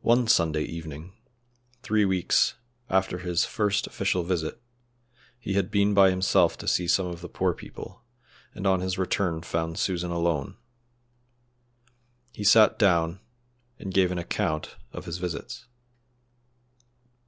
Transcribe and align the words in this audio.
One 0.00 0.26
Sunday 0.26 0.64
evening 0.64 1.12
three 1.84 2.04
weeks 2.04 2.54
after 2.90 3.18
his 3.18 3.44
first 3.44 3.86
official 3.86 4.24
visit 4.24 4.60
he 5.38 5.52
had 5.52 5.70
been 5.70 5.94
by 5.94 6.10
himself 6.10 6.58
to 6.58 6.66
see 6.66 6.88
some 6.88 7.06
of 7.06 7.20
the 7.20 7.28
poor 7.28 7.54
people, 7.54 8.02
and 8.56 8.66
on 8.66 8.80
his 8.80 8.98
return 8.98 9.42
found 9.42 9.78
Susan 9.78 10.10
alone. 10.10 10.56
He 12.32 12.42
sat 12.42 12.76
down 12.76 13.20
and 13.78 13.94
gave 13.94 14.10
an 14.10 14.18
account 14.18 14.74
of 14.90 15.04
his 15.04 15.18
visits. 15.18 15.66